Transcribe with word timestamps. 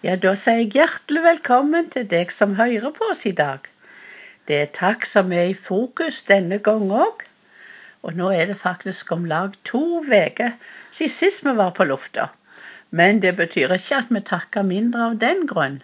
Ja, 0.00 0.14
da 0.16 0.30
sier 0.32 0.62
jeg 0.62 0.70
hjertelig 0.78 1.20
velkommen 1.26 1.90
til 1.92 2.06
deg 2.08 2.30
som 2.32 2.54
hører 2.56 2.92
på 2.96 3.10
oss 3.12 3.26
i 3.28 3.34
dag. 3.36 3.66
Det 4.48 4.56
er 4.56 4.70
takk 4.78 5.02
som 5.04 5.34
er 5.36 5.50
i 5.50 5.58
fokus 5.66 6.22
denne 6.30 6.56
gang 6.68 6.86
òg. 6.88 7.20
Og 8.00 8.16
nå 8.16 8.30
er 8.32 8.48
det 8.48 8.56
faktisk 8.56 9.12
om 9.12 9.26
lag 9.28 9.58
to 9.68 9.82
uker 10.00 10.54
siden 10.88 11.12
sist 11.18 11.44
vi 11.44 11.52
var 11.58 11.74
på 11.76 11.84
lufta. 11.84 12.30
Men 12.88 13.20
det 13.20 13.34
betyr 13.42 13.76
ikke 13.76 13.98
at 13.98 14.16
vi 14.16 14.24
takker 14.30 14.64
mindre 14.70 15.10
av 15.10 15.20
den 15.20 15.44
grunn. 15.50 15.82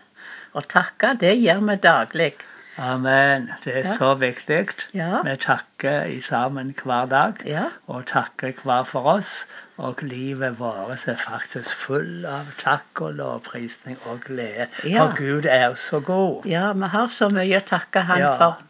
Å 0.57 0.64
takke, 0.64 1.12
det 1.21 1.37
gjør 1.37 1.61
vi 1.69 1.77
daglig. 1.85 2.33
Amen. 2.79 3.50
Det 3.64 3.79
er 3.79 3.86
så 3.98 4.14
viktig. 4.14 4.66
Vi 5.25 5.36
takker 5.40 6.04
i 6.12 6.20
sammen 6.20 6.75
hver 6.84 7.06
dag, 7.06 7.40
og 7.86 8.06
takker 8.06 8.52
hver 8.64 8.84
for 8.84 9.08
oss. 9.16 9.46
Og 9.76 9.96
livet 10.02 10.58
vårt 10.58 11.08
er 11.08 11.16
faktisk 11.20 11.76
full 11.76 12.25
av 12.25 12.48
takk 12.61 13.00
og 13.00 13.18
lovprisning 13.18 13.98
og 14.08 14.20
glede. 14.25 14.68
For 14.81 15.17
Gud 15.17 15.44
er 15.44 15.75
så 15.75 16.00
god. 16.00 16.46
Ja, 16.48 16.72
vi 16.72 16.89
har 16.93 17.12
så 17.12 17.29
mye 17.32 17.61
å 17.61 17.67
takke 17.67 18.00
Han 18.08 18.25
for. 18.40 18.62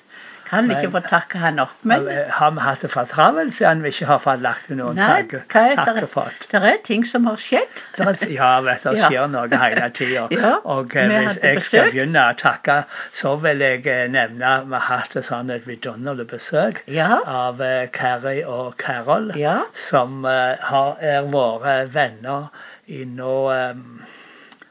Kan 0.46 0.68
ikke 0.70 0.90
få 0.94 1.00
takke 1.08 1.38
Han 1.42 1.56
nok. 1.58 1.72
Men 1.82 2.04
Har 2.30 2.50
vi 2.54 2.60
hatt 2.62 2.82
det 2.84 2.90
for 2.92 3.04
travelt 3.10 3.54
siden 3.56 3.80
vi 3.82 3.90
ikke 3.90 4.06
har 4.06 4.20
fått 4.22 4.40
lagt 4.44 4.68
noen 4.70 4.94
nei, 4.94 5.22
takke- 5.26 5.42
takker 5.74 6.06
det? 6.52 6.60
Er 6.62 6.76
ting 6.86 7.04
som 7.04 7.26
har 7.26 7.36
skjedd. 7.42 7.82
Er- 7.98 8.30
Ja, 8.30 8.60
vet 8.62 8.82
du, 8.84 8.90
det 8.94 9.02
skjer 9.08 9.26
noe 9.32 9.48
hele 9.50 9.88
tida. 9.90 10.26
Ja, 10.36 10.52
Og 10.64 10.94
eh, 10.96 11.08
hvis 11.10 11.40
jeg 11.42 11.62
skal 11.66 11.90
begynne 11.90 12.22
å 12.30 12.36
takke, 12.38 12.76
så 13.12 13.34
vil 13.42 13.58
jeg 13.64 13.86
eh, 13.90 14.06
nevne 14.12 14.52
vi 14.66 14.74
har 14.78 14.86
hatt 15.02 15.16
et 15.16 15.26
sånn 15.26 15.50
et 15.50 15.66
vidunderlig 15.66 16.28
besøk 16.30 16.82
Ja. 16.86 17.20
av 17.26 17.60
eh, 17.60 17.86
Carrie 17.92 18.44
og 18.46 18.76
Carol, 18.78 19.32
Ja. 19.36 19.62
som 19.74 20.24
eh, 20.24 20.54
har, 20.62 20.96
er 21.00 21.26
våre 21.32 21.86
venner 21.90 22.48
i 22.86 23.02
nå 23.04 23.34
eh, 23.50 23.74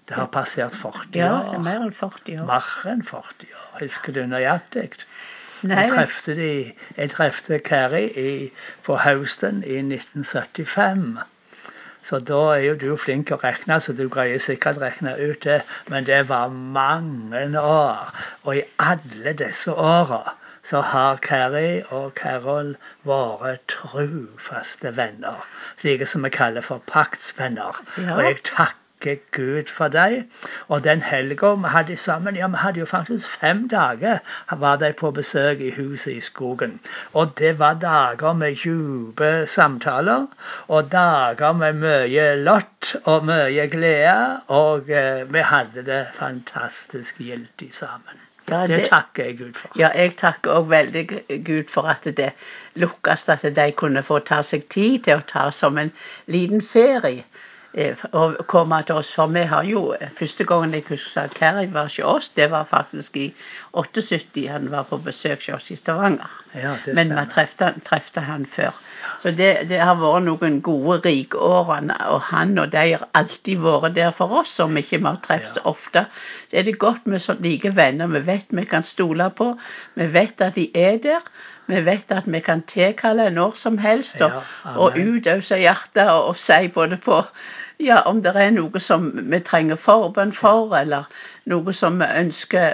Det 0.07 0.13
har 0.15 0.27
passert 0.31 0.75
40 0.77 0.85
år. 0.85 1.17
Ja, 1.17 1.29
det 1.49 1.55
er 1.57 1.63
mer 1.65 1.81
enn 1.87 1.93
40 1.97 2.39
år. 2.43 2.45
Mer 2.47 2.91
enn 2.91 3.01
40 3.03 3.47
år. 3.57 3.61
Husker 3.81 4.13
du 4.13 4.21
nøyaktig? 4.29 4.91
Jeg 5.69 5.91
trefte, 5.93 6.35
de, 6.35 6.73
jeg 6.97 7.09
trefte 7.13 7.59
Carrie 7.59 8.09
i, 8.19 8.51
på 8.83 8.97
Houston 9.01 9.63
i 9.63 9.79
1975. 9.81 11.17
Så 12.05 12.19
da 12.21 12.39
er 12.53 12.61
jo 12.67 12.73
du 12.77 12.97
flink 13.01 13.31
å 13.33 13.39
regne, 13.41 13.79
så 13.81 13.95
du 13.97 14.05
greier 14.13 14.41
sikkert 14.43 14.77
regne 14.83 15.15
ut 15.17 15.41
det. 15.43 15.61
Men 15.89 16.05
det 16.05 16.27
var 16.29 16.53
mange 16.53 17.61
år. 17.61 18.11
Og 18.43 18.59
i 18.59 18.65
alle 18.77 19.33
disse 19.33 19.73
åra 19.73 20.35
så 20.65 20.81
har 20.81 21.17
Carrie 21.21 21.83
og 21.93 22.13
Carol 22.17 22.75
vært 23.05 23.65
trufaste 23.73 24.93
venner. 24.97 25.43
Slike 25.81 26.05
som 26.09 26.25
vi 26.25 26.33
kaller 26.33 26.65
for 26.65 26.81
paktsvenner. 26.89 27.81
Ja. 27.97 28.15
Og 28.17 28.23
jeg 28.25 28.41
takker 28.53 28.84
Gud 28.99 29.69
for 29.69 29.87
dem. 29.87 30.31
Og 30.67 30.83
den 30.83 31.01
helga 31.01 31.53
vi 31.55 31.67
hadde 31.69 31.97
sammen, 31.97 32.35
ja, 32.35 32.47
vi 32.47 32.57
hadde 32.57 32.79
jo 32.79 32.85
faktisk 32.85 33.27
fem 33.27 33.67
dager, 33.69 34.17
var 34.51 34.75
de 34.75 34.93
på 34.93 35.11
besøk 35.11 35.59
i 35.59 35.71
huset 35.71 36.11
i 36.13 36.19
skogen. 36.21 36.79
Og 37.13 37.33
det 37.37 37.59
var 37.59 37.73
dager 37.73 38.33
med 38.33 38.55
dype 38.63 39.47
samtaler, 39.47 40.25
og 40.67 40.91
dager 40.91 41.53
med 41.53 41.73
mye 41.73 42.35
lott 42.35 42.95
og 43.05 43.25
mye 43.25 43.67
glede. 43.67 44.39
Og 44.47 44.89
eh, 44.89 45.33
vi 45.33 45.39
hadde 45.39 45.85
det 45.85 46.05
fantastisk 46.13 47.17
gildt 47.17 47.63
sammen. 47.75 48.21
Ja, 48.49 48.61
Det 48.67 48.77
det- 48.77 48.89
takker 48.89 49.23
jeg 49.25 49.37
Gud 49.37 49.53
for. 49.53 49.69
Ja, 49.79 49.89
jeg 49.95 50.15
takker 50.17 50.51
òg 50.59 50.67
veldig 50.69 51.07
Gud 51.45 51.63
for 51.69 51.87
at 51.89 52.03
det 52.17 52.31
lukkes 52.75 53.29
at 53.29 53.41
de 53.55 53.71
kunne 53.71 54.03
få 54.03 54.19
ta 54.19 54.41
seg 54.41 54.67
tid 54.69 54.99
til 55.03 55.17
å 55.17 55.21
ta 55.27 55.49
som 55.51 55.77
en 55.77 55.91
liten 56.27 56.61
ferie. 56.61 57.23
Eh, 57.75 57.95
Og 58.11 58.37
komme 58.47 58.81
til 58.87 58.95
oss. 58.95 59.11
For 59.13 59.27
vi 59.27 59.43
har 59.51 59.63
jo 59.63 59.95
Første 60.17 60.45
gangen 60.47 60.73
jeg 60.73 60.83
husker 60.89 61.21
at 61.21 61.33
Carrie 61.35 61.73
var 61.73 61.89
hos 61.89 61.99
oss, 61.99 62.29
det 62.29 62.49
var 62.51 62.63
faktisk 62.63 63.17
i 63.17 63.33
78. 63.73 64.47
Han 64.49 64.71
var 64.71 64.83
på 64.89 64.97
besøk 64.97 65.43
hos 65.45 65.49
oss 65.55 65.71
i 65.71 65.75
Stavanger. 65.75 66.31
Ja, 66.55 66.75
Men 66.93 67.09
vi 67.09 67.25
trefte, 67.29 68.21
han- 68.21 68.45
før. 68.45 68.71
Så 69.21 69.31
det, 69.31 69.69
det 69.69 69.79
har 69.79 69.95
vært 69.95 70.23
noen 70.23 70.61
gode, 70.61 71.01
rike 71.05 71.37
år. 71.37 71.81
Og 72.09 72.21
han 72.21 72.57
og 72.59 72.71
de 72.71 72.77
har 72.77 73.07
alltid 73.13 73.57
vært 73.59 73.95
der 73.95 74.11
for 74.11 74.31
oss, 74.39 74.59
om 74.59 74.77
ikke 74.77 74.97
vi 74.97 75.03
har 75.05 75.19
truffet 75.23 75.53
så 75.53 75.61
ofte. 75.65 76.05
Så 76.49 76.57
er 76.57 76.63
det 76.63 76.79
godt 76.79 77.07
med 77.07 77.19
så 77.19 77.35
like 77.39 77.75
venner 77.75 78.07
vi 78.07 78.19
vet 78.25 78.45
vi 78.49 78.65
kan 78.65 78.83
stole 78.83 79.29
på. 79.29 79.57
Vi 79.95 80.07
vet 80.13 80.41
at 80.41 80.55
de 80.55 80.69
er 80.75 80.97
der. 81.03 81.19
Vi 81.67 81.81
vet 81.85 82.11
at 82.11 82.23
vi 82.27 82.39
kan 82.39 82.61
tilkalle 82.61 83.29
når 83.33 83.55
som 83.57 83.77
helst 83.77 84.21
og, 84.21 84.31
Ja, 84.65 84.75
og 84.77 84.97
utøse 84.97 85.57
hjertet 85.57 86.09
og, 86.09 86.27
og 86.27 86.35
si 86.37 86.67
både 86.67 86.97
på 86.97 87.23
ja, 87.79 87.95
om 88.05 88.21
det 88.23 88.35
er 88.35 88.49
noe 88.55 88.79
som 88.79 89.11
vi 89.31 89.39
trenger 89.39 89.75
forbønn 89.75 90.31
for, 90.33 90.75
eller 90.77 91.09
noe 91.45 91.73
som 91.73 91.99
vi 91.99 92.05
ønsker, 92.19 92.73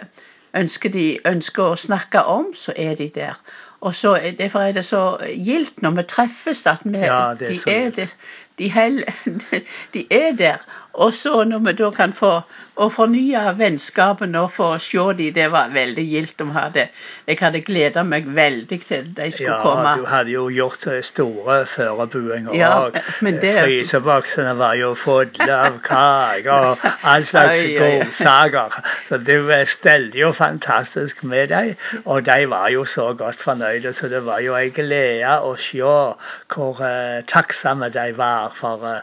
ønsker, 0.56 0.90
de, 0.94 1.06
ønsker 1.26 1.64
å 1.64 1.76
snakke 1.80 2.24
om, 2.24 2.54
så 2.56 2.74
er 2.76 2.96
de 2.96 3.10
der. 3.16 3.40
Og 3.82 3.96
så, 3.96 4.12
er- 4.16 4.36
Derfor 4.38 4.60
er 4.60 4.72
det 4.72 4.86
så 4.86 5.18
gildt 5.46 5.82
når 5.82 5.92
vi 5.92 6.04
treffes, 6.04 6.66
at 6.68 6.80
vi, 6.84 6.98
Ja, 6.98 7.32
er 7.32 7.34
de, 7.36 7.46
er 7.46 7.90
gildt. 7.92 8.16
de, 8.60 8.70
hel, 8.70 9.04
de 9.94 10.06
er 10.12 10.32
der. 10.38 10.58
Og 10.94 11.14
så 11.14 11.44
når 11.44 11.60
vi 11.60 11.72
da 11.80 11.90
kan 11.96 12.14
få 12.14 12.32
å 12.82 12.88
fornye 12.92 13.42
vennskapen 13.60 14.36
og 14.36 14.50
få 14.52 14.68
se 14.82 15.04
dem, 15.18 15.34
det 15.36 15.48
var 15.52 15.70
veldig 15.74 16.04
gildt. 16.08 16.40
de 16.40 16.46
hadde, 16.52 16.88
Jeg 17.28 17.38
hadde 17.40 17.62
gleda 17.62 18.04
meg 18.04 18.26
veldig 18.26 18.80
til 18.86 19.14
de 19.18 19.32
skulle 19.32 19.52
Ja, 19.52 19.62
komme. 19.62 19.94
du 19.98 20.06
hadde 20.06 20.32
jo 20.32 20.48
gjort 20.50 20.88
eh, 20.88 21.02
store 21.04 21.66
forberedelser 21.66 22.56
Ja, 22.56 22.90
men 23.22 23.40
det- 23.42 23.64
Fryseboksene 23.64 24.58
var 24.58 24.74
jo 24.74 24.94
fulle 24.96 25.54
av 25.54 25.80
kaker 25.90 26.52
og 26.52 26.78
all 27.04 27.26
slags 27.26 27.64
godsaker. 27.80 28.82
Så 29.10 29.18
du 29.18 29.50
eh, 29.50 29.66
stelte 29.68 30.20
jo 30.20 30.32
fantastisk 30.32 31.24
med 31.24 31.48
dem, 31.48 31.76
og 32.06 32.26
de 32.26 32.50
var 32.50 32.70
jo 32.70 32.86
så 32.86 33.14
godt 33.14 33.36
fornøyde. 33.36 33.94
Så 33.94 34.08
det 34.08 34.26
var 34.26 34.40
jo 34.40 34.56
ei 34.56 34.70
glede 34.70 35.40
å 35.42 35.56
se 35.56 35.80
hvor 35.82 36.82
uh, 36.82 37.22
takksomme 37.28 37.90
de 37.90 38.18
var 38.18 38.52
for 38.56 38.84
uh, 38.84 39.00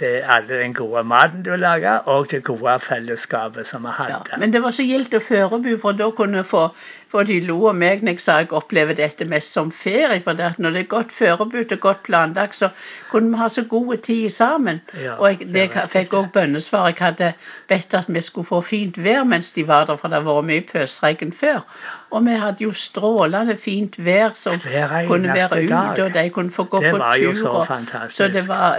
det, 0.00 0.22
alle 0.28 0.62
den 0.62 0.74
gode 0.74 1.02
maten 1.04 1.15
du 1.44 1.50
laga, 1.56 1.96
og 2.12 2.30
det 2.30 2.42
gode 2.46 2.74
fellesskapet 2.84 3.66
som 3.66 3.82
vi 3.82 3.92
Ja, 3.98 4.04
hadde. 4.18 4.38
men 4.40 4.52
det 4.52 4.62
var 4.62 4.70
så 4.76 4.82
gildt 4.86 5.14
å 5.14 5.20
forberede, 5.20 5.78
for 5.80 5.92
da 5.92 6.10
kunne 6.10 6.44
få 6.44 6.70
for 7.08 7.22
de 7.22 7.38
lo 7.40 7.56
av 7.70 7.76
meg 7.78 8.02
når 8.02 8.16
jeg 8.16 8.22
sa 8.24 8.38
jeg 8.42 8.52
opplever 8.56 8.96
dette 8.98 9.24
mest 9.28 9.54
som 9.54 9.70
ferie. 9.72 10.20
For 10.24 10.34
når 10.34 10.74
det 10.74 10.80
er 10.80 10.88
godt 10.90 11.12
forberedt 11.14 11.74
og 11.76 11.80
godt 11.80 12.02
planlagt, 12.08 12.56
så 12.58 12.70
kunne 13.10 13.30
vi 13.30 13.40
ha 13.40 13.48
så 13.48 13.64
god 13.70 13.96
tid 14.06 14.30
sammen. 14.30 14.80
Ja, 15.02 15.14
og 15.14 15.28
jeg, 15.30 15.52
det 15.54 15.68
er 15.68 15.90
fikk 15.92 16.16
òg 16.18 16.32
bønnesvar. 16.34 16.88
Jeg 16.90 16.98
hadde 17.00 17.32
bedt 17.68 17.94
at 17.94 18.08
vi 18.08 18.20
skulle 18.20 18.46
få 18.46 18.60
fint 18.60 18.98
vær 19.04 19.24
mens 19.24 19.52
de 19.52 19.66
var 19.68 19.86
der, 19.86 19.96
for 19.96 20.08
det 20.08 20.20
har 20.20 20.26
vært 20.26 20.50
mye 20.50 20.66
pøsregn 20.72 21.32
før. 21.32 21.62
Og 22.10 22.26
vi 22.26 22.34
hadde 22.38 22.64
jo 22.64 22.72
strålende 22.72 23.56
fint 23.58 23.96
vær 23.98 24.34
som 24.38 24.60
kunne 25.06 25.34
være 25.34 25.62
ute, 25.64 26.04
og 26.04 26.14
de 26.14 26.28
kunne 26.30 26.50
få 26.54 26.64
gå 26.64 26.82
Det 26.82 26.90
på 26.90 26.98
tur. 26.98 27.34
så 27.34 27.64
fantastisk. 27.66 28.16
Så 28.16 28.28
det 28.28 28.48
var, 28.48 28.78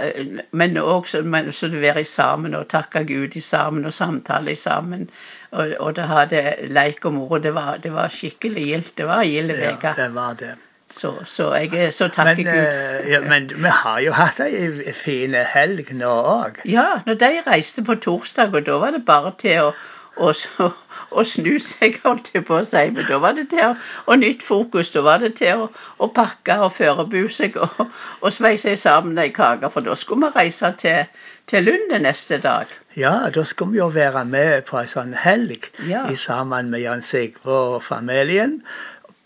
men 0.50 0.76
også 0.76 1.22
men, 1.22 1.52
så 1.52 1.68
det 1.68 1.80
være 1.80 2.04
sammen 2.04 2.54
og 2.54 2.68
takke 2.68 3.04
Gud 3.04 3.36
i 3.36 3.40
sammen 3.40 3.84
og 3.84 3.92
samtale 3.92 4.52
i 4.52 4.54
sammen. 4.54 5.10
Og, 5.50 5.68
og 5.80 5.96
det 5.96 6.04
hadde 6.04 6.54
leik 6.68 7.04
og 7.04 7.14
moro. 7.14 7.38
Det 7.38 7.54
var, 7.54 7.76
det 7.76 7.92
var 7.92 8.08
skikkelig 8.18 8.64
gildt. 8.72 8.96
Det 8.98 9.06
var 9.08 9.26
gilde 9.26 9.56
gild 9.58 9.84
Ja, 9.86 9.92
det 9.98 10.08
var 10.14 10.34
det. 10.40 10.54
Så, 10.88 11.10
så 11.28 11.50
jeg 11.52 11.74
er 11.76 11.90
så 11.92 12.06
takker 12.08 12.38
Men, 12.40 12.46
Gud. 12.46 12.64
eh, 12.64 13.10
ja, 13.12 13.20
men 13.20 13.48
vi 13.52 13.72
har 13.82 13.98
jo 14.00 14.12
hatt 14.16 14.38
ei 14.40 14.92
fin 14.96 15.34
helg 15.52 15.90
nå 15.92 16.08
òg. 16.08 16.62
Ja, 16.64 17.02
når 17.06 17.18
de 17.20 17.28
reiste 17.46 17.84
på 17.84 17.98
torsdag, 18.00 18.54
og 18.56 18.64
da 18.66 18.78
var 18.80 18.96
det 18.96 19.04
bare 19.04 19.34
til 19.38 19.66
å, 19.66 19.74
å, 20.18 20.32
så- 20.36 20.72
og 21.10 21.24
snu 21.26 21.54
seg, 21.62 22.00
holdt 22.04 22.30
jeg 22.34 22.44
på 22.44 22.58
å 22.58 22.64
si. 22.68 22.82
Men 22.92 23.06
da 23.08 23.16
var 23.22 23.32
det 23.38 23.46
til 23.52 23.62
å, 23.64 23.70
og 24.06 24.18
nytt 24.20 24.42
fokus. 24.44 24.90
Da 24.92 25.00
var 25.06 25.22
det 25.22 25.34
til 25.38 25.62
å, 25.64 25.68
å 26.04 26.08
pakke 26.12 26.58
og 26.66 26.72
forberede 26.76 27.30
seg 27.32 27.56
og, 27.56 27.86
og 28.20 28.32
sveise 28.34 28.74
sammen 28.76 29.18
ei 29.22 29.30
kake, 29.32 29.70
for 29.72 29.80
da 29.86 29.94
skulle 29.96 30.28
vi 30.28 30.40
reise 30.42 30.72
til, 30.82 31.06
til 31.48 31.64
Lunde 31.64 32.02
neste 32.04 32.38
dag. 32.44 32.66
Ja, 32.98 33.14
da 33.34 33.44
skulle 33.46 33.72
vi 33.72 33.78
jo 33.78 33.88
være 33.94 34.24
med 34.28 34.66
på 34.68 34.80
ei 34.82 34.86
sånn 34.90 35.14
helg 35.16 35.70
Ja. 35.88 36.04
i 36.12 36.16
sammen 36.18 36.68
med 36.74 36.82
Jan 36.84 37.02
Sigve 37.02 37.56
og 37.78 37.82
familien. 37.86 38.58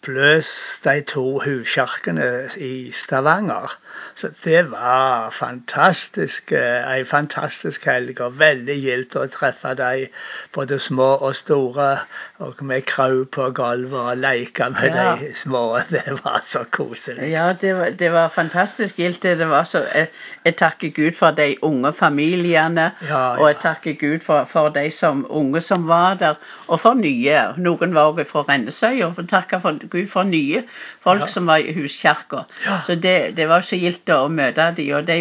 Pluss 0.02 0.80
de 0.84 1.00
to 1.06 1.38
huskjarkene 1.44 2.28
i 2.58 2.90
Stavanger. 2.94 3.76
Så 4.16 4.28
det 4.44 4.70
var 4.70 5.30
fantastisk, 5.30 6.52
eh, 6.52 6.92
ei 6.96 7.04
fantastisk 7.04 7.84
helg, 7.88 8.20
og 8.20 8.38
veldig 8.38 8.76
gildt 8.82 9.16
å 9.16 9.26
treffe 9.32 9.74
de 9.78 10.06
både 10.54 10.78
små 10.78 11.16
og 11.22 11.34
store. 11.36 11.98
Og 12.42 12.54
vi 12.68 12.80
kraup 12.80 13.30
på 13.36 13.48
gulvet 13.54 13.98
og 14.00 14.16
leka 14.18 14.68
med 14.70 14.94
Ja. 14.94 15.16
de 15.16 15.32
små. 15.34 15.78
Det 15.90 16.18
var 16.24 16.40
så 16.46 16.64
koselig. 16.70 17.30
Ja, 17.30 17.52
det 17.52 17.74
var, 17.76 17.90
det 17.90 18.12
var 18.12 18.28
fantastisk 18.28 18.96
gildt. 18.98 19.22
det. 19.22 19.48
Var 19.48 19.64
så, 19.64 19.84
jeg, 19.94 20.08
jeg 20.44 20.56
takker 20.56 20.88
Gud 20.90 21.12
for 21.18 21.30
de 21.30 21.56
unge 21.62 21.92
familiene. 21.92 22.90
Ja, 23.08 23.36
Og 23.40 23.48
jeg 23.48 23.56
takker 23.62 23.92
Gud 24.00 24.20
for, 24.20 24.44
for 24.44 24.68
de 24.68 24.90
som, 24.90 25.26
unge 25.30 25.60
som 25.60 25.86
var 25.88 26.14
der, 26.14 26.34
og 26.68 26.80
for 26.80 26.94
nye. 26.94 27.54
Noen 27.56 27.94
var 27.94 28.12
også 28.12 28.24
fra 28.30 28.44
Rennesøy, 28.48 29.02
og 29.02 29.28
takker 29.28 29.60
for 29.60 29.78
Gud 29.88 30.08
for 30.08 30.22
nye 30.22 30.62
folk 31.02 31.20
Ja. 31.20 31.26
som 31.26 31.46
var 31.46 31.56
i 31.56 31.72
huskirka. 31.72 32.44
Ja. 32.66 32.78
Så 32.86 32.94
det, 32.94 33.36
det 33.36 33.48
var 33.48 33.60
så 33.60 33.76
gildt 33.82 34.14
å 34.14 34.28
møte 34.32 34.70
dem. 34.78 34.94
Og 34.98 35.06
de 35.10 35.18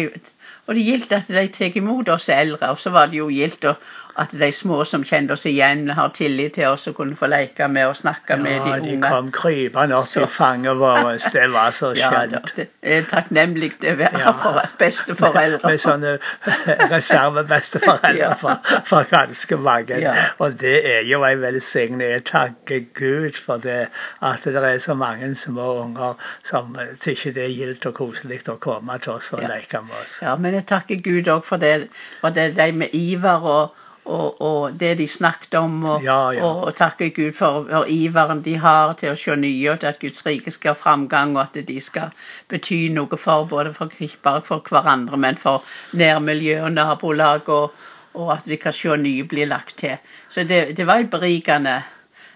Og 0.70 0.76
det 0.78 0.84
gildt 0.86 1.12
at 1.12 1.26
de 1.26 1.48
tar 1.50 1.76
imot 1.76 2.08
oss 2.12 2.28
eldre, 2.30 2.68
og 2.70 2.78
så 2.78 2.92
var 2.94 3.08
det 3.10 3.18
jo 3.18 3.28
gildt 3.34 3.64
å- 3.66 3.74
at 4.18 4.30
de 4.32 4.52
små 4.52 4.84
som 4.84 5.04
kjente 5.04 5.32
oss 5.32 5.46
igjen, 5.46 5.88
har 5.90 6.08
tillit 6.08 6.52
til 6.54 6.66
oss 6.68 6.86
og 6.86 6.94
kunne 6.96 7.16
få 7.16 7.26
leke 7.26 7.68
med 7.68 7.86
og 7.86 7.96
snakke 7.96 8.36
med 8.36 8.52
Ja, 8.52 8.64
de 8.76 8.84
de 8.84 8.92
unge. 8.96 9.08
kom 9.08 9.30
krypende 9.32 9.94
opp 9.96 10.04
Så- 10.06 10.22
i 10.22 10.26
fanget 10.26 10.76
vårt. 10.78 11.22
Det 11.32 11.52
var 11.52 11.70
så 11.70 11.92
Ja, 11.96 12.10
skjønt. 12.10 12.52
det 12.56 12.68
er 12.82 13.02
takknemlig 13.02 13.72
å 13.82 13.94
være 13.96 14.18
Ja. 14.18 14.32
for 14.32 14.60
besteforeldre. 14.78 15.70
Med 15.70 15.78
sånne 15.80 16.18
reservebesteforeldre 16.96 18.18
Ja. 18.18 18.34
for, 18.34 18.60
for 18.84 19.02
ganske 19.10 19.56
mange. 19.56 19.98
Ja. 20.00 20.14
Og 20.38 20.60
det 20.60 20.76
er 20.96 21.00
jo 21.04 21.24
en 21.24 21.40
velsigning. 21.42 22.00
Jeg 22.10 22.24
takker 22.24 22.84
Gud 22.94 23.32
for 23.46 23.56
det, 23.56 23.88
at 24.22 24.44
det 24.44 24.56
er 24.56 24.78
så 24.78 24.94
mange 24.94 25.34
små 25.36 25.80
unger 25.84 26.14
som 26.44 26.76
syns 27.00 27.22
det 27.34 27.44
er 27.44 27.48
gildt 27.54 27.86
og 27.86 27.94
koselig 27.94 28.40
å 28.48 28.56
komme 28.58 28.98
til 29.02 29.12
oss 29.12 29.32
og 29.32 29.42
Ja. 29.42 29.48
leke 29.56 29.82
med 29.82 29.94
oss. 30.02 30.18
Ja, 30.22 30.36
men 30.36 30.54
jeg 30.54 30.66
takker 30.66 31.02
Gud 31.02 31.28
òg 31.28 31.44
for 31.44 31.56
det, 31.56 31.88
for 32.20 32.30
det 32.30 32.58
er 32.58 32.66
de 32.66 32.72
med 32.72 32.88
iver 32.92 33.42
og, 33.42 33.70
og, 34.04 34.40
og 34.42 34.72
det 34.80 34.98
de 34.98 35.06
snakket 35.08 35.54
om. 35.54 35.84
Og, 35.84 36.02
Ja, 36.04 36.30
ja. 36.34 36.42
og, 36.42 36.64
og 36.64 36.74
takke 36.76 37.10
Gud 37.14 37.32
for, 37.38 37.66
for 37.70 37.86
iveren 37.88 38.42
de 38.42 38.56
har 38.58 38.92
til 38.98 39.12
å 39.12 39.16
se 39.16 39.36
nye, 39.36 39.70
og 39.70 39.80
til 39.80 39.86
at 39.92 40.00
Guds 40.02 40.26
rike 40.26 40.50
skal 40.50 40.74
ha 40.74 40.80
framgang, 40.80 41.36
og 41.36 41.42
at 41.44 41.60
de 41.68 41.78
skal 41.80 42.10
bety 42.50 42.88
noe 42.92 43.16
for 43.16 43.44
både 43.46 43.72
for, 43.76 43.92
ikke 44.00 44.18
bare 44.26 44.42
for 44.42 44.64
hverandre, 44.68 45.16
men 45.16 45.36
for 45.38 45.62
nærmiljø 45.94 46.60
og 46.64 46.72
nabolag, 46.72 47.48
og, 47.48 47.72
og 48.14 48.32
at 48.34 48.44
de 48.50 48.56
kan 48.60 48.72
se 48.76 48.96
nye 48.96 49.24
bli 49.24 49.44
lagt 49.48 49.78
til. 49.78 49.96
Så 50.34 50.44
det, 50.44 50.76
det 50.76 50.86
var 50.86 50.98
en 51.04 51.08
berikende, 51.12 51.78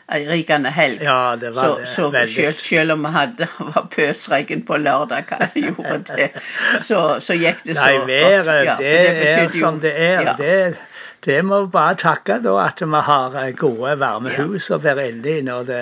rikende 0.06 0.70
helg. 0.70 1.00
Ja, 1.02 1.34
det 1.40 1.50
var 1.54 1.62
Så, 1.62 1.78
det. 1.80 1.88
så 2.28 2.34
selv, 2.34 2.58
selv 2.62 2.92
om 2.92 3.02
vi 3.02 3.10
hadde 3.10 3.48
var 3.58 3.88
pøsregn 3.90 4.62
på 4.69 4.76
lørdag, 4.78 5.24
hva 5.32 5.48
gjorde 5.66 6.14
det, 6.16 6.28
så, 6.86 7.00
så 7.20 7.34
gikk 7.34 7.64
det 7.66 7.74
så 7.76 7.82
Nei, 7.88 7.96
været, 8.06 8.46
Ja, 8.69 8.76
for 8.76 8.82
det, 8.82 9.32
er 9.32 9.48
som 9.58 9.74
jo- 9.74 9.80
det 9.82 9.94
er. 9.96 10.20
Ja, 10.22 10.34
Det, 10.38 10.76
det 11.26 11.40
må 11.44 11.61
vi 11.64 11.70
bare 11.75 11.96
takke 11.99 12.38
da, 12.44 12.52
at 12.69 12.81
vi 12.81 13.00
har 13.08 13.34
eh, 13.43 13.52
gode, 13.58 13.96
varme 14.00 14.31
Ja. 14.32 14.44
hus 14.46 14.70
å 14.70 14.78
være 14.82 15.08
inne 15.11 15.38
i 15.38 15.43
når, 15.43 15.64
det, 15.67 15.81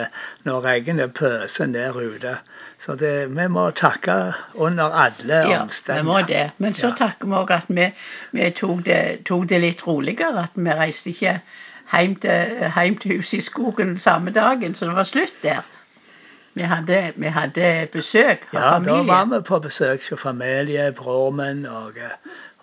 når 0.49 0.65
regnet 0.65 1.13
pøser 1.15 1.67
ned 1.71 1.97
ute. 2.01 2.37
Så 2.85 2.97
det, 3.01 3.13
vi 3.33 3.47
må 3.49 3.71
takke 3.77 4.15
under 4.61 4.93
alle 4.93 5.43
ja, 5.49 5.61
vi 5.87 6.03
må 6.05 6.19
det. 6.29 6.51
Men 6.59 6.75
så 6.75 6.91
Ja. 6.91 6.95
takker 7.07 7.29
vi 7.31 7.37
òg 7.39 7.51
at 7.51 7.69
vi, 7.69 7.87
vi 8.33 8.51
tok, 8.51 8.83
det, 8.85 8.99
tok 9.25 9.47
det 9.49 9.61
litt 9.63 9.87
roligere. 9.87 10.43
At 10.49 10.57
vi 10.57 10.71
reiste 10.71 11.11
ikke 11.15 11.39
hjem 11.93 12.17
til, 12.21 12.59
hjem 12.77 12.99
til 13.01 13.17
huset 13.17 13.39
i 13.39 13.41
skogen 13.47 13.97
samme 13.97 14.31
dagen, 14.33 14.75
så 14.75 14.87
det 14.91 14.97
var 14.97 15.05
slutt 15.09 15.39
der. 15.43 15.63
Vi 16.55 16.63
hadde, 16.71 17.13
vi 17.17 17.27
hadde 17.35 17.89
besøk 17.93 18.45
av 18.53 18.61
Ja, 18.61 18.79
da 18.79 19.03
var 19.03 19.25
vi 19.33 19.41
på 19.43 19.59
besøk 19.65 20.05
hos 20.11 20.21
familie, 20.21 20.93
bror 20.93 21.31
min, 21.35 21.65
og, 21.67 21.97
eh, 21.99 22.13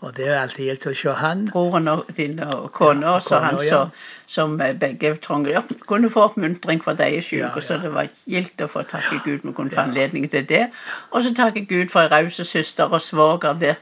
og 0.01 0.15
det 0.17 0.27
er 0.27 0.39
alltid 0.41 0.65
gildt 0.65 0.85
å 0.87 0.93
se 0.97 1.09
han. 1.13 1.45
broren 1.51 1.87
og 1.87 2.05
din 2.17 2.39
og 2.43 2.71
kona, 2.73 3.05
Ja, 3.07 3.15
og 3.15 3.21
så 3.21 3.37
han 3.39 3.57
ja. 3.61 3.69
så, 3.69 3.89
som 4.27 4.61
eh, 4.61 4.73
begge 4.73 5.11
trengte 5.21 5.61
kunne 5.87 6.09
få 6.09 6.23
oppmuntring 6.29 6.81
for 6.83 6.93
de 6.97 7.03
er 7.17 7.21
syke. 7.21 7.37
Ja, 7.43 7.49
ja. 7.55 7.61
Så 7.61 7.77
det 7.83 7.91
var 7.93 8.07
gildt 8.25 8.61
å 8.61 8.67
få 8.71 8.81
takke 8.89 9.19
Gud 9.25 9.39
vi 9.43 9.51
kunne 9.53 9.69
få 9.69 9.81
anledning 9.83 10.25
til 10.31 10.45
det. 10.49 10.63
Og 11.11 11.23
så 11.23 11.33
takke 11.35 11.65
Gud 11.69 11.89
for 11.93 12.01
en 12.01 12.11
raus 12.11 12.39
søster 12.47 12.83
og 12.89 13.01
svoger 13.01 13.53
der 13.61 13.75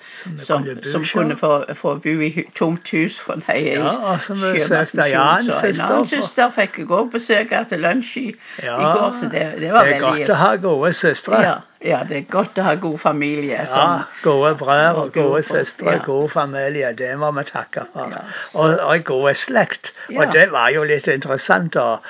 som, 0.43 0.63
kunne 0.63 0.91
som 0.91 1.05
kunne 1.13 1.37
få, 1.37 1.63
få 1.75 1.95
bo 2.03 2.09
i 2.09 2.43
tomt 2.57 2.89
hus, 2.91 3.19
for 3.19 3.33
de 3.39 3.51
er 3.55 3.79
Ja, 3.79 3.93
og 4.13 4.19
sjømannsmisjon. 4.21 5.07
Jan, 5.13 5.43
Så 5.45 5.53
en 5.53 5.61
søster, 5.61 5.83
annen 5.85 6.05
for- 6.05 6.15
søster 6.15 6.49
fikk 6.59 6.77
jeg 6.79 6.87
òg 6.99 7.11
besøk 7.11 7.51
av 7.51 7.65
til 7.69 7.79
lunsj 7.79 8.17
i, 8.17 8.35
Ja, 8.63 8.75
i 8.75 8.83
går, 8.99 9.11
så 9.21 9.29
det, 9.31 9.45
det 9.61 9.71
var 9.73 9.85
det 9.85 9.95
er 9.95 9.99
godt 9.99 10.17
gildt. 10.17 10.29
å 10.29 10.35
ha 10.43 10.55
gode 10.55 10.93
søstre. 10.93 11.41
Ja, 11.41 11.55
ja, 11.85 12.01
det 12.03 12.17
er 12.17 12.25
godt 12.31 12.57
å 12.59 12.63
ha 12.65 12.73
god 12.75 12.97
familie. 12.99 13.61
Ja, 13.63 13.83
gode 14.23 14.51
brødre 14.59 14.95
og 14.99 15.13
gode 15.15 15.43
søstre, 15.47 15.93
ja. 15.95 16.01
god 16.03 16.29
familie, 16.33 16.89
det 16.99 17.13
må 17.21 17.29
vi 17.37 17.43
takke 17.47 17.85
for. 17.93 18.11
Ja. 18.11 18.23
Og, 18.53 18.73
og 18.83 19.03
god 19.07 19.33
slekt. 19.39 19.93
Ja. 20.09 20.25
Og 20.25 20.33
det 20.35 20.49
var 20.51 20.73
jo 20.75 20.83
litt 20.83 21.07
interessant 21.07 21.73
da, 21.77 22.01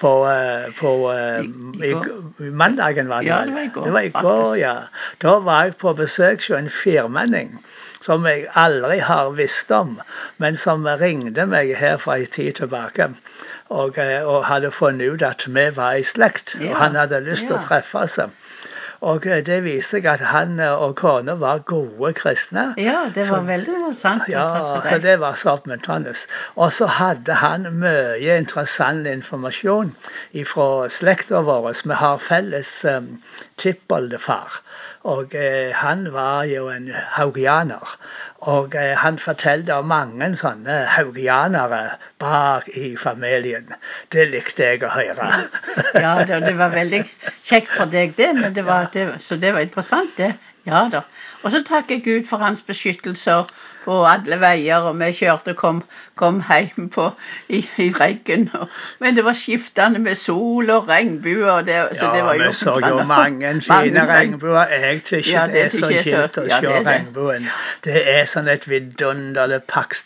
på, 0.00 0.12
på 0.80 0.92
I- 1.14 1.48
i 1.88 1.94
i, 1.94 2.50
mandagen 2.50 3.08
var 3.08 3.22
det 3.24 3.28
Ja, 3.32 3.40
det 3.48 3.54
var 3.54 3.60
i 3.64 3.72
går, 3.72 3.84
Det 3.84 3.92
var 3.92 4.00
i 4.00 4.12
går, 4.18 4.54
ja. 4.60 4.74
Da 5.24 5.38
var 5.48 5.64
jeg 5.64 5.76
på 5.80 5.94
besøk 5.96 6.44
hos 6.44 6.50
en 6.58 6.70
firmenning 6.70 7.56
som 8.04 8.26
jeg 8.28 8.44
aldri 8.60 8.98
har 9.00 9.30
visst 9.32 9.70
om, 9.72 9.96
men 10.36 10.58
som 10.60 10.84
ringte 11.00 11.46
meg 11.48 11.70
her 11.80 11.96
for 11.96 12.12
en 12.20 12.26
tid 12.26 12.52
tilbake. 12.60 13.06
Og, 13.72 13.96
eh, 13.98 14.20
og 14.28 14.44
hadde 14.44 14.70
funnet 14.76 15.14
ut 15.14 15.22
at 15.24 15.46
vi 15.48 15.70
var 15.76 15.96
i 15.96 16.04
slekt, 16.04 16.52
og 16.60 16.76
han 16.76 16.98
hadde 17.00 17.22
lyst 17.24 17.46
til 17.48 17.56
å 17.56 17.62
treffe 17.64 18.02
oss. 18.04 18.18
Og 19.04 19.26
eh, 19.28 19.40
det 19.44 19.58
viser 19.64 19.98
seg 19.98 20.06
at 20.14 20.22
han 20.30 20.54
eh, 20.64 20.72
og 20.86 20.94
kona 20.96 21.34
var 21.40 21.58
gode 21.68 22.12
kristne. 22.16 22.70
ja, 22.80 23.02
det 23.14 23.26
var 23.28 23.42
Så- 23.42 23.46
veldig 23.50 23.74
interessant 23.78 24.28
Ja, 24.32 24.46
så 24.88 24.98
det 25.02 25.18
var 25.20 25.34
så 25.40 25.50
oppmuntrende. 25.58 26.14
Og 26.56 26.72
så 26.72 26.86
hadde 26.86 27.34
han 27.42 27.66
mye 27.82 28.38
interessant 28.40 29.06
informasjon 29.06 29.94
fra 30.52 30.88
slekta 30.88 31.42
vår. 31.46 31.74
Vi 31.84 31.94
har 32.00 32.18
felles 32.18 32.72
um, 32.84 33.10
tippoldefar. 33.60 34.60
Og 35.04 35.34
eh, 35.36 35.74
han 35.76 36.06
var 36.12 36.44
jo 36.48 36.68
en 36.72 36.88
haugianer. 37.16 37.96
Og 38.44 38.74
eh, 38.74 38.94
han 38.98 39.18
fortalte 39.20 39.76
om 39.80 39.88
mange 39.92 40.30
sånne 40.40 40.82
haugianere 40.94 41.82
bak 42.22 42.68
i 42.76 42.94
familien. 43.00 43.72
Det 44.12 44.26
likte 44.32 44.70
jeg 44.70 44.84
å 44.84 44.92
høre. 44.94 45.28
Ja, 45.94 46.16
det, 46.28 46.56
var 46.58 46.74
veldig 46.74 47.04
kjekt 47.44 47.72
for 47.72 47.90
deg, 47.90 48.16
det, 48.18 48.32
men 48.40 48.56
det 48.56 48.66
var, 48.66 48.90
det, 48.92 49.08
så 49.24 49.36
det 49.40 49.54
var 49.54 49.64
interessant, 49.64 50.16
det. 50.18 50.34
Ja 50.66 50.88
da. 50.92 51.00
Og 51.42 51.50
så 51.50 51.62
takker 51.66 51.94
jeg 51.94 52.04
Gud 52.04 52.28
for 52.28 52.36
hans 52.36 52.62
beskyttelse 52.62 53.42
på 53.84 53.96
alle 54.08 54.38
veier, 54.40 54.86
og 54.88 54.96
vi 55.00 55.10
kjørte 55.12 55.52
og 55.52 55.58
kom, 55.60 55.80
kom 56.16 56.40
hjem 56.48 56.88
på, 56.92 57.10
i, 57.48 57.60
i 57.84 57.90
regn. 57.92 58.48
Og, 58.56 58.68
men 59.00 59.16
det 59.16 59.24
var 59.26 59.36
skiftende 59.36 60.00
med 60.00 60.16
sol 60.16 60.70
og 60.72 60.88
regnbuer. 60.88 61.60
Det, 61.66 61.76
så 61.98 62.08
det 62.14 62.22
var 62.24 62.38
jo 62.38 62.46
vi 62.48 62.52
så 62.56 62.78
jo 62.80 63.02
mange 63.08 63.52
fine 63.66 64.06
regnbuer. 64.08 64.72
Jeg 64.72 65.02
syns 65.04 65.28
Ja, 65.28 65.44
det 65.46 65.54
det 65.54 65.64
er 65.64 65.74
så 65.74 65.90
kjekt 65.90 66.38
å 66.40 66.46
ja, 66.48 66.60
se 66.64 66.72
regnbuen. 66.88 67.48
Det 67.84 68.00
er 68.14 68.24
sånn 68.30 68.48
et 68.48 68.64
vidunderlig 68.70 69.60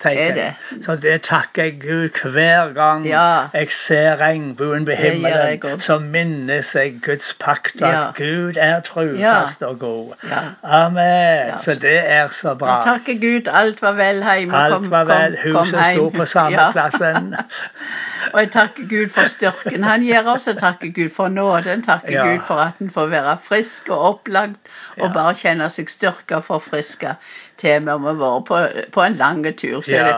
Er 0.09 0.35
det? 0.35 0.49
Så 0.83 0.97
det 0.97 1.21
takker 1.29 1.69
jeg 1.69 1.79
Gud 1.81 2.19
hver 2.33 2.73
gang 2.75 3.07
Ja. 3.07 3.47
jeg 3.55 3.71
ser 3.71 4.19
regnbuen 4.21 4.85
på 4.85 4.99
himmelen. 4.99 5.81
Så 5.81 5.99
minnes 5.99 6.75
jeg 6.75 6.99
Guds 7.03 7.35
pakt, 7.39 7.83
og 7.83 7.89
Ja. 7.89 8.09
at 8.09 8.15
Gud 8.15 8.57
er 8.57 8.81
trufast 8.81 9.63
og 9.63 9.79
god. 9.79 10.15
Ja. 10.25 10.48
Amen. 10.63 11.53
Så 11.65 11.75
det 11.75 11.99
er 12.11 12.29
så 12.29 12.55
bra. 12.55 12.83
Takke 12.85 13.15
Gud, 13.21 13.49
alt 13.49 13.83
var 13.83 13.93
vel 13.99 14.23
hjemme. 14.25 14.57
Alt 14.57 14.91
var 14.91 15.05
vel. 15.09 15.37
Huset 15.45 15.81
sto 15.95 16.09
på 16.15 16.25
samme 16.25 16.69
plassen. 16.73 17.35
Og 18.33 18.41
jeg 18.41 18.51
takker 18.53 18.89
Gud 18.91 19.09
for 19.15 19.31
styrken 19.31 19.85
han 19.85 20.03
gir 20.05 20.27
oss, 20.29 20.49
og 20.51 20.59
takker 20.59 20.91
Gud 20.93 21.09
for 21.15 21.29
nåden, 21.33 21.83
takker 21.87 22.13
Ja. 22.13 22.27
Gud 22.27 22.43
for 22.47 22.61
at 22.61 22.81
en 22.81 22.91
får 22.91 23.07
være 23.07 23.37
frisk 23.43 23.89
og 23.89 23.99
opplagt, 24.09 24.59
og 24.99 25.07
Ja. 25.07 25.13
bare 25.13 25.35
kjenne 25.35 25.69
seg 25.71 25.89
styrka 25.89 26.37
og 26.37 26.45
forfriska 26.45 27.15
til 27.59 27.81
vi 27.81 27.91
har 27.91 27.99
vært 27.99 28.45
på, 28.51 28.61
på 28.93 29.03
en 29.03 29.15
lang 29.15 29.45
tur. 29.57 29.81
Så 29.81 29.95
ja. 29.97 30.07
det, 30.07 30.17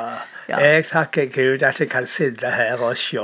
ja. 0.48 0.58
jeg 0.58 0.84
takker 0.90 1.26
Gud 1.34 1.62
at 1.62 1.80
jeg 1.80 1.90
kan 1.90 2.06
sitte 2.06 2.50
her 2.50 2.82
og 2.82 2.96
se 2.96 3.16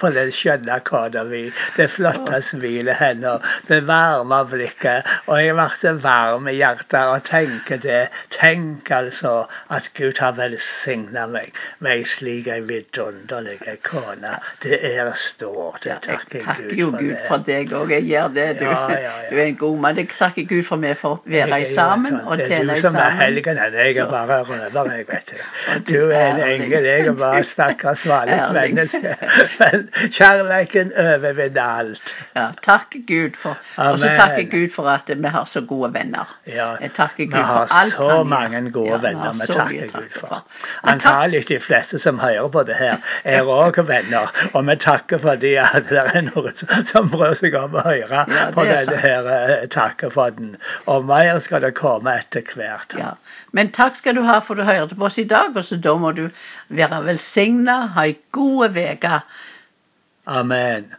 på 0.00 0.10
den 0.14 0.32
skjønne 0.34 0.80
kona 0.84 1.22
mi, 1.28 1.42
det 1.76 1.88
flotte 1.90 2.40
smilet 2.42 2.96
hennes, 2.98 3.40
det 3.68 3.80
varme 3.86 4.40
blikket. 4.50 5.06
Og 5.30 5.38
jeg 5.42 5.54
ble 5.58 5.92
varm 6.02 6.48
i 6.50 6.56
hjertet 6.58 6.98
og 7.12 7.22
tenker 7.28 7.78
det. 7.82 8.00
Tenk 8.34 8.90
altså 8.90 9.34
at 9.70 9.90
Gud 9.98 10.18
har 10.22 10.34
velsigna 10.38 11.26
meg 11.30 11.52
med 11.78 11.92
ei 12.00 12.04
slik 12.08 12.48
ei 12.50 12.60
vidunderlig 12.66 13.58
kone. 13.86 14.34
Det 14.62 14.80
er 14.94 15.12
stort. 15.18 15.86
Ja, 15.86 15.94
Jeg 15.94 16.00
jeg 16.08 16.18
takker 16.18 16.44
takker 16.44 16.68
Gud 16.70 16.78
jo 16.78 16.90
for 16.90 16.98
Gud 17.00 17.10
det. 17.10 17.20
for 17.28 17.44
deg 17.46 17.72
òg. 17.72 17.90
Jeg 17.94 18.04
gjør 18.10 18.28
det. 18.34 18.48
Du, 18.60 18.64
Ja, 18.64 18.88
ja, 18.90 18.98
ja. 18.98 19.30
du 19.30 19.36
er 19.38 19.44
en 19.46 19.56
god 19.56 19.78
mann. 19.80 19.96
Jeg 19.96 20.08
takker 20.18 20.42
Gud 20.48 20.62
for 20.66 20.76
meg 20.76 20.96
for 20.98 21.18
å 21.18 21.22
være 21.30 21.64
sammen 21.66 22.20
og 22.24 22.38
tjene 22.40 22.40
sammen 22.40 22.40
sånn, 22.40 22.40
Det 22.40 22.52
er 22.52 22.74
du 22.74 22.80
som 22.80 22.96
er 22.96 23.00
sammen. 23.00 23.18
helgen, 23.20 23.56
jeg 23.78 23.96
er 23.96 24.10
bare 24.10 24.42
røver, 24.42 24.92
jeg, 24.96 25.06
vet 25.08 25.30
du. 25.30 25.92
Du 25.92 26.10
er 26.10 26.26
en 26.34 26.40
engel, 26.48 26.84
jeg 26.84 27.06
er 27.06 27.12
bare 27.12 27.44
stakkars 27.44 28.04
vanlig 28.06 28.40
menneske. 28.58 29.16
Men 29.60 29.83
kjærleiken 29.92 30.92
overvinner 30.98 31.62
alt. 31.62 32.14
Ja, 32.36 32.46
takk 32.62 32.96
Gud 33.08 33.36
for 33.38 33.58
Og 33.76 33.98
så 33.98 34.10
takker 34.16 34.42
Gud 34.50 34.70
for 34.74 34.88
at 34.90 35.10
vi 35.14 35.28
har 35.28 35.44
så 35.44 35.60
gode 35.60 35.92
venner. 35.94 36.28
Ja, 36.46 36.74
vi 36.80 36.88
Gud 37.26 37.32
for 37.32 37.42
har 37.42 37.68
alt 37.70 37.92
så 37.92 38.08
har 38.08 38.16
så 38.18 38.24
mange 38.24 38.70
gode 38.70 38.90
Ja, 38.90 38.96
vi 38.96 39.06
venner 39.06 39.32
vi 39.32 39.46
takker 39.52 39.88
Gud 39.92 40.10
for. 40.20 40.26
for. 40.28 40.44
Men 40.84 40.92
Antagelig 40.94 41.48
de 41.48 41.60
fleste 41.60 41.98
som 41.98 42.18
hører 42.18 42.48
på 42.48 42.62
det 42.62 42.74
her, 42.78 42.96
er 43.24 43.42
òg 43.42 43.80
venner. 43.88 44.32
Og 44.54 44.66
vi 44.66 44.76
takker 44.76 45.18
fordi 45.18 45.54
at 45.56 45.88
det 45.88 45.98
er 46.14 46.20
noen 46.30 46.56
som- 46.56 46.68
prøver 47.14 47.34
seg 47.40 47.54
om 47.54 47.74
å 47.74 47.82
høre 47.84 48.24
på 48.54 48.64
det 48.64 48.78
denne 48.86 49.00
her 49.00 49.28
eh, 49.60 49.66
takkefodden. 49.68 50.56
Og 50.86 51.04
mer 51.04 51.38
skal 51.38 51.60
det 51.62 51.74
komme 51.74 52.18
etter 52.18 52.42
hvert. 52.54 52.94
Ja. 52.98 53.10
Men 53.52 53.70
takk 53.72 53.96
skal 53.96 54.14
du 54.14 54.22
ha 54.22 54.38
for 54.40 54.54
du 54.54 54.62
hørte 54.66 54.94
på 54.94 55.04
oss 55.06 55.18
i 55.18 55.24
dag, 55.24 55.56
og 55.56 55.64
så 55.64 55.76
da 55.80 55.94
må 55.94 56.12
du 56.16 56.28
være 56.74 57.02
velsigna, 57.06 57.86
ha 57.94 58.06
ei 58.08 58.16
god 58.32 58.76
uke. 58.76 59.20
Amen. 60.26 60.96